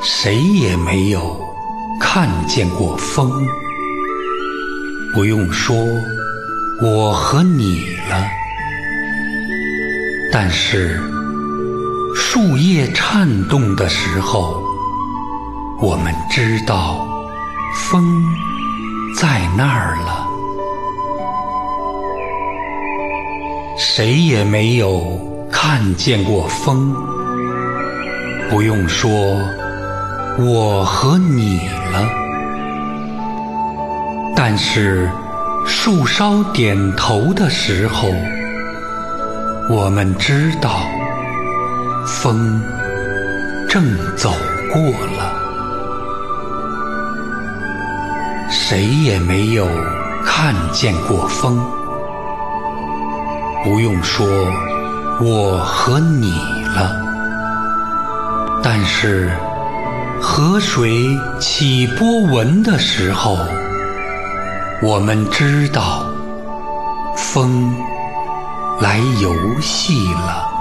[0.00, 1.38] 谁也没有
[2.00, 3.46] 看见过风，
[5.12, 5.76] 不用说
[6.80, 8.28] 我和你了。
[10.32, 11.00] 但是
[12.14, 14.62] 树叶颤动的时候，
[15.80, 17.06] 我们知道
[17.74, 18.22] 风
[19.16, 20.26] 在那儿了。
[23.76, 25.18] 谁也没有
[25.50, 26.94] 看见过风，
[28.50, 29.10] 不用说
[30.40, 32.08] 我和你了。
[34.36, 35.10] 但是
[35.66, 38.08] 树梢点头的时候，
[39.68, 40.82] 我们知道
[42.06, 42.62] 风
[43.68, 43.84] 正
[44.16, 44.32] 走
[44.72, 44.80] 过
[45.16, 45.34] 了。
[48.48, 49.66] 谁也没有
[50.24, 51.60] 看见过风。
[53.64, 54.24] 不用说
[55.20, 56.30] 我和你
[56.76, 56.96] 了，
[58.62, 59.32] 但是
[60.20, 63.38] 河水起波纹的时候，
[64.82, 66.04] 我们知道
[67.16, 67.72] 风
[68.80, 70.57] 来游戏了。